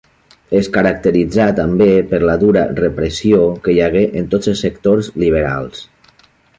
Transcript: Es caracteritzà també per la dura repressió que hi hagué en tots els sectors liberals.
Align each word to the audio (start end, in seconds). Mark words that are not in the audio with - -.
Es 0.59 0.69
caracteritzà 0.77 1.45
també 1.59 1.89
per 2.13 2.21
la 2.29 2.39
dura 2.45 2.65
repressió 2.81 3.45
que 3.67 3.77
hi 3.77 3.85
hagué 3.91 4.05
en 4.23 4.35
tots 4.35 4.53
els 4.55 4.69
sectors 4.69 5.15
liberals. 5.27 5.89